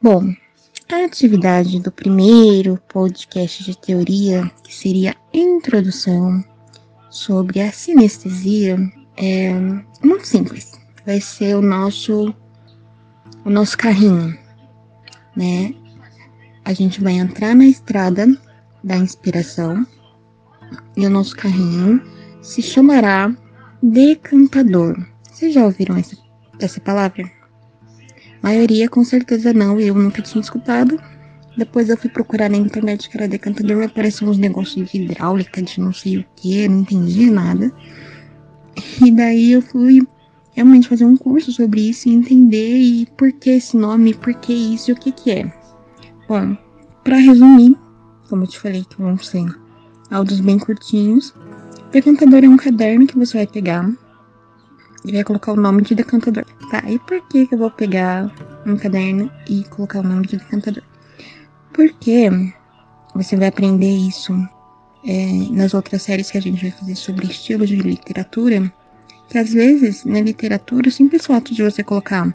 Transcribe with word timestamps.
Bom, 0.00 0.32
a 0.92 1.04
atividade 1.04 1.80
do 1.80 1.90
primeiro 1.90 2.80
podcast 2.86 3.64
de 3.64 3.76
teoria, 3.76 4.48
que 4.62 4.72
seria 4.72 5.16
introdução 5.34 6.44
sobre 7.10 7.60
a 7.60 7.72
sinestesia, 7.72 8.78
é 9.16 9.52
muito 10.00 10.24
simples. 10.24 10.70
Vai 11.04 11.20
ser 11.20 11.56
o 11.56 11.62
nosso 11.62 12.32
o 13.44 13.50
nosso 13.50 13.76
carrinho, 13.76 14.38
né? 15.34 15.74
A 16.64 16.72
gente 16.72 17.02
vai 17.02 17.14
entrar 17.14 17.56
na 17.56 17.66
estrada 17.66 18.24
da 18.84 18.96
inspiração 18.96 19.84
e 20.96 21.04
o 21.04 21.10
nosso 21.10 21.34
carrinho 21.34 22.00
se 22.40 22.62
chamará 22.62 23.36
decantador. 23.82 24.96
Vocês 25.28 25.52
já 25.52 25.64
ouviram 25.64 25.96
essa, 25.96 26.16
essa 26.60 26.80
palavra? 26.80 27.37
Maioria 28.42 28.88
com 28.88 29.04
certeza 29.04 29.52
não, 29.52 29.78
eu 29.80 29.94
nunca 29.94 30.22
tinha 30.22 30.40
escutado. 30.40 31.00
Depois 31.56 31.88
eu 31.88 31.96
fui 31.96 32.08
procurar 32.08 32.48
na 32.48 32.56
internet 32.56 33.10
que 33.10 33.16
era 33.16 33.26
decantador, 33.26 33.82
apareceu 33.84 34.28
uns 34.28 34.38
negócios 34.38 34.90
de 34.90 35.02
hidráulica, 35.02 35.60
de 35.60 35.80
não 35.80 35.92
sei 35.92 36.18
o 36.18 36.24
que, 36.36 36.68
não 36.68 36.80
entendi 36.80 37.28
nada. 37.30 37.72
E 39.04 39.10
daí 39.10 39.52
eu 39.52 39.62
fui 39.62 40.06
realmente 40.52 40.88
fazer 40.88 41.04
um 41.04 41.16
curso 41.16 41.50
sobre 41.52 41.88
isso 41.88 42.08
e 42.08 42.14
entender 42.14 42.78
e 42.78 43.06
por 43.16 43.32
que 43.32 43.50
esse 43.50 43.76
nome, 43.76 44.14
por 44.14 44.34
que 44.34 44.52
isso 44.52 44.90
e 44.90 44.92
o 44.92 44.96
que 44.96 45.10
que 45.10 45.30
é. 45.30 45.52
Bom, 46.28 46.56
para 47.02 47.16
resumir, 47.16 47.76
como 48.28 48.44
eu 48.44 48.46
te 48.46 48.58
falei 48.58 48.84
que 48.84 49.00
vão 49.00 49.16
ser 49.18 49.46
áudios 50.10 50.40
bem 50.40 50.58
curtinhos, 50.58 51.34
decantador 51.90 52.44
é 52.44 52.48
um 52.48 52.56
caderno 52.56 53.06
que 53.06 53.16
você 53.16 53.38
vai 53.38 53.46
pegar 53.46 53.90
e 55.04 55.12
vai 55.12 55.24
colocar 55.24 55.52
o 55.52 55.56
nome 55.56 55.82
de 55.82 55.94
decantador. 55.94 56.44
Tá, 56.70 56.82
e 56.86 56.98
por 56.98 57.20
que 57.28 57.46
que 57.46 57.54
eu 57.54 57.58
vou 57.58 57.70
pegar 57.70 58.30
um 58.66 58.76
caderno 58.76 59.30
e 59.48 59.64
colocar 59.64 60.00
o 60.00 60.02
nome 60.02 60.26
de 60.26 60.36
decantador? 60.36 60.82
Porque 61.72 62.28
você 63.14 63.36
vai 63.36 63.48
aprender 63.48 63.90
isso 63.90 64.34
é, 65.04 65.26
nas 65.50 65.72
outras 65.72 66.02
séries 66.02 66.30
que 66.30 66.36
a 66.36 66.42
gente 66.42 66.60
vai 66.60 66.70
fazer 66.70 66.94
sobre 66.94 67.26
estilos 67.26 67.70
de 67.70 67.76
literatura, 67.76 68.70
que 69.28 69.38
às 69.38 69.52
vezes 69.52 70.04
na 70.04 70.20
literatura 70.20 70.88
o 70.88 70.92
simples 70.92 71.24
fato 71.24 71.54
de 71.54 71.62
você 71.62 71.82
colocar 71.82 72.34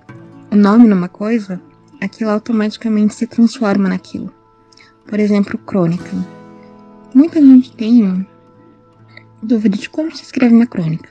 o 0.52 0.55
nome 0.55 0.88
numa 0.88 1.09
coisa, 1.09 1.61
aquilo 2.02 2.31
automaticamente 2.31 3.13
se 3.13 3.27
transforma 3.27 3.88
naquilo. 3.88 4.33
Por 5.08 5.19
exemplo, 5.19 5.59
crônica. 5.59 6.09
Muita 7.13 7.39
gente 7.39 7.75
tem 7.75 8.27
dúvida 9.43 9.77
de 9.77 9.89
como 9.89 10.15
se 10.15 10.23
escreve 10.23 10.55
uma 10.55 10.65
crônica. 10.65 11.09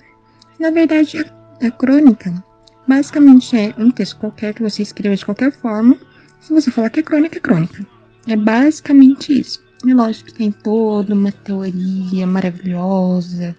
Na 0.58 0.70
verdade, 0.70 1.25
a 1.60 1.70
crônica 1.70 2.42
basicamente 2.86 3.56
é 3.56 3.75
um 3.78 3.91
texto 3.91 4.16
qualquer 4.16 4.55
que 4.55 4.62
você 4.62 4.83
escreva 4.83 5.16
de 5.16 5.25
qualquer 5.25 5.52
forma. 5.52 5.97
Se 6.41 6.52
você 6.52 6.70
falar 6.70 6.91
que 6.91 7.00
é 7.00 7.02
crônica, 7.02 7.38
é 7.38 7.41
crônica. 7.41 7.86
É 8.27 8.36
basicamente 8.36 9.41
isso. 9.41 9.62
E 9.84 9.92
lógico 9.92 10.27
que 10.27 10.34
tem 10.34 10.52
toda 10.52 11.14
uma 11.14 11.33
teoria 11.33 12.27
maravilhosa, 12.27 13.56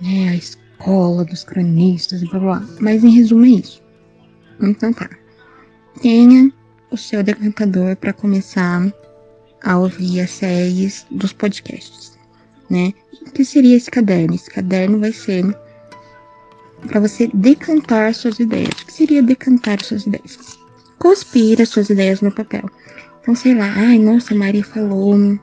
né? 0.00 0.30
A 0.30 0.34
escola 0.36 1.24
dos 1.24 1.44
cronistas 1.44 2.22
e 2.22 2.26
blá 2.26 2.38
blá. 2.38 2.68
Mas 2.80 3.04
em 3.04 3.10
resumo 3.10 3.44
é 3.44 3.48
isso. 3.48 3.82
Então 4.60 4.92
tá. 4.92 5.08
Tenha 6.00 6.52
o 6.90 6.96
seu 6.96 7.22
decantador 7.22 7.96
para 7.96 8.12
começar 8.12 8.92
a 9.62 9.78
ouvir 9.78 10.20
as 10.20 10.30
séries 10.30 11.06
dos 11.10 11.32
podcasts, 11.32 12.18
né? 12.70 12.94
O 13.26 13.30
que 13.30 13.44
seria 13.44 13.76
esse 13.76 13.90
caderno? 13.90 14.34
Esse 14.34 14.50
caderno 14.50 14.98
vai 14.98 15.12
ser 15.12 15.44
para 16.86 17.00
você 17.00 17.30
decantar 17.34 18.14
suas 18.14 18.38
ideias. 18.38 18.70
O 18.70 18.86
que 18.86 18.92
seria 18.92 19.22
decantar 19.22 19.82
suas 19.82 20.06
ideias? 20.06 20.58
Cuspir 20.98 21.60
as 21.60 21.68
suas 21.68 21.90
ideias 21.90 22.20
no 22.20 22.30
papel. 22.30 22.68
Então, 23.20 23.34
sei 23.34 23.54
lá, 23.54 23.72
ai, 23.76 23.98
nossa, 23.98 24.34
a 24.34 24.36
Mari 24.36 24.62
falou 24.62 25.38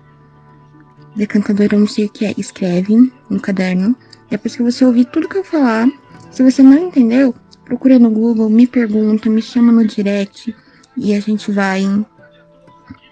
decantador, 1.16 1.68
eu 1.72 1.80
não 1.80 1.88
sei 1.88 2.06
o 2.06 2.10
que 2.10 2.26
é. 2.26 2.34
Escreve 2.38 3.12
no 3.30 3.40
caderno. 3.40 3.96
Depois 4.30 4.56
que 4.56 4.64
você 4.64 4.84
ouvir 4.84 5.06
tudo 5.06 5.30
que 5.30 5.38
eu 5.38 5.44
falar, 5.44 5.88
se 6.32 6.44
você 6.44 6.64
não 6.64 6.88
entendeu, 6.88 7.34
procura 7.64 8.00
no 8.00 8.10
Google, 8.10 8.50
me 8.50 8.68
pergunta, 8.68 9.30
me 9.30 9.42
chama 9.42 9.72
no 9.72 9.86
direct 9.86 10.56
e 10.98 11.14
a 11.14 11.20
gente 11.20 11.52
vai 11.52 11.84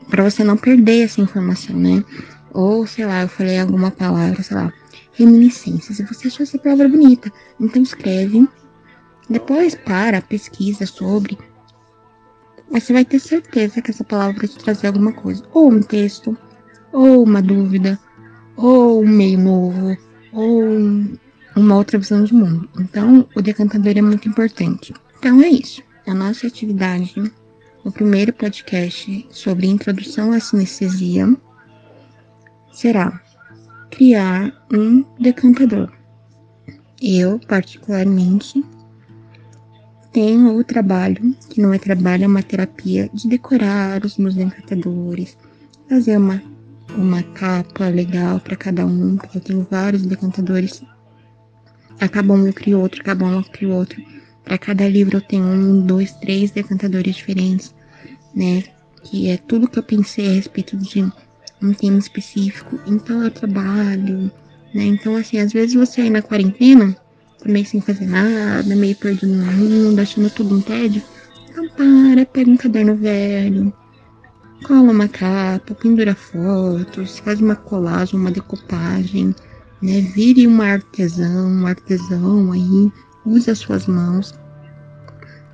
para 0.10 0.24
você 0.24 0.44
não 0.44 0.58
perder 0.58 1.04
essa 1.04 1.22
informação, 1.22 1.76
né? 1.76 2.04
Ou, 2.52 2.86
sei 2.86 3.06
lá, 3.06 3.22
eu 3.22 3.28
falei 3.28 3.60
alguma 3.60 3.90
palavra, 3.90 4.44
sei 4.44 4.56
lá, 4.58 4.74
reminiscências, 5.14 6.00
e 6.00 6.04
você 6.04 6.28
achou 6.28 6.44
essa 6.44 6.58
palavra 6.58 6.88
bonita. 6.88 7.32
Então 7.60 7.82
escreve, 7.82 8.48
depois 9.30 9.76
para, 9.76 10.22
pesquisa 10.22 10.86
sobre. 10.86 11.38
Você 12.72 12.92
vai 12.92 13.06
ter 13.06 13.20
certeza 13.20 13.82
que 13.82 13.92
essa 13.92 14.04
palavra 14.04 14.38
vai 14.40 14.48
te 14.48 14.58
trazer 14.58 14.88
alguma 14.88 15.14
coisa. 15.14 15.44
Ou 15.54 15.72
um 15.72 15.82
texto, 15.82 16.36
ou 16.92 17.24
uma 17.24 17.42
dúvida, 17.42 18.00
ou 18.56 19.04
um 19.04 19.08
meio 19.08 19.40
novo, 19.40 19.98
ou 20.32 20.64
uma 21.56 21.76
outra 21.76 22.00
visão 22.00 22.24
de 22.24 22.34
mundo. 22.34 22.68
Então, 22.80 23.28
o 23.36 23.42
decantador 23.42 23.94
é 23.96 24.02
muito 24.02 24.28
importante. 24.28 24.94
Então 25.20 25.42
é 25.42 25.48
isso. 25.48 25.82
A 26.08 26.14
nossa 26.14 26.48
atividade 26.48 27.32
no 27.86 27.92
primeiro 27.92 28.34
podcast 28.34 29.28
sobre 29.30 29.68
introdução 29.68 30.32
à 30.32 30.40
sinestesia 30.40 31.34
será 32.72 33.23
criar 33.94 34.52
um 34.74 35.06
decantador. 35.20 35.92
Eu, 37.00 37.40
particularmente, 37.48 38.64
tenho 40.12 40.58
o 40.58 40.64
trabalho, 40.64 41.36
que 41.48 41.62
não 41.62 41.72
é 41.72 41.78
trabalho, 41.78 42.24
é 42.24 42.28
uma 42.28 42.42
terapia, 42.42 43.08
de 43.14 43.28
decorar 43.28 44.04
os 44.04 44.18
meus 44.18 44.34
decantadores, 44.34 45.38
fazer 45.88 46.18
uma, 46.18 46.42
uma 46.98 47.22
capa 47.22 47.88
legal 47.88 48.40
para 48.40 48.56
cada 48.56 48.84
um, 48.84 49.16
porque 49.16 49.38
eu 49.38 49.42
tenho 49.42 49.68
vários 49.70 50.02
decantadores. 50.02 50.84
Acaba 52.00 52.34
um 52.34 52.48
eu 52.48 52.54
crio 52.54 52.80
outro, 52.80 53.00
acaba 53.00 53.26
um 53.26 53.36
eu 53.36 53.44
crio 53.44 53.74
outro. 53.74 54.04
Para 54.44 54.58
cada 54.58 54.90
livro 54.90 55.18
eu 55.18 55.22
tenho 55.22 55.44
um, 55.44 55.86
dois, 55.86 56.14
três 56.14 56.50
decantadores 56.50 57.16
diferentes, 57.16 57.76
né? 58.34 58.64
Que 59.04 59.30
é 59.30 59.38
tudo 59.38 59.70
que 59.70 59.78
eu 59.78 59.84
pensei 59.84 60.30
a 60.30 60.34
respeito 60.34 60.76
de 60.78 61.00
um 61.64 61.74
tema 61.74 61.98
específico. 61.98 62.80
Então 62.86 63.24
eu 63.24 63.32
trabalho, 63.32 64.32
né? 64.74 64.84
Então, 64.84 65.16
assim, 65.16 65.40
às 65.40 65.54
vezes 65.54 65.76
você 65.76 66.02
aí 66.02 66.10
na 66.10 66.22
quarentena, 66.22 66.96
meio 67.46 67.66
sem 67.66 67.82
fazer 67.82 68.06
nada, 68.06 68.76
meio 68.76 68.96
perdido 68.96 69.34
no 69.34 69.52
mundo, 69.52 70.00
achando 70.00 70.30
tudo 70.30 70.56
um 70.56 70.62
tédio. 70.62 71.02
Então 71.50 71.68
para, 71.70 72.26
pega 72.26 72.50
um 72.50 72.58
caderno 72.58 72.96
velho, 72.96 73.74
cola 74.64 74.92
uma 74.92 75.08
capa, 75.08 75.74
pendura 75.76 76.16
fotos, 76.16 77.20
faz 77.20 77.40
uma 77.40 77.56
colagem, 77.56 78.20
uma 78.20 78.32
decopagem, 78.32 79.36
né? 79.82 80.02
Vire 80.02 80.48
uma 80.48 80.66
artesão, 80.66 81.48
um 81.50 81.68
artesão 81.68 82.52
aí, 82.52 82.92
use 83.26 83.50
as 83.50 83.60
suas 83.60 83.88
mãos 83.88 84.34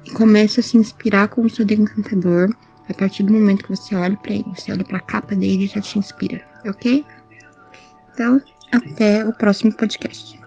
e 0.06 0.12
comece 0.12 0.60
a 0.60 0.64
se 0.64 0.78
inspirar 0.78 1.28
com 1.28 1.42
o 1.42 1.50
seu 1.50 1.66
decantador 1.66 2.50
a 2.90 2.94
partir 2.94 3.24
do 3.24 3.34
momento 3.34 3.64
que 3.64 3.76
você 3.76 3.96
olha 3.96 4.18
para 4.18 4.34
ele, 4.34 4.46
você 4.56 4.72
olha 4.72 4.84
para 4.84 4.98
a 4.98 5.02
capa 5.02 5.36
dele, 5.36 5.68
já 5.68 5.80
te 5.80 6.00
inspira, 6.00 6.42
ok? 6.66 7.06
Então, 8.14 8.42
até 8.72 9.26
o 9.26 9.34
próximo 9.34 9.74
podcast. 9.74 10.39